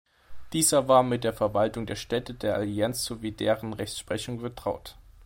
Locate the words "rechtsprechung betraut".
3.73-4.97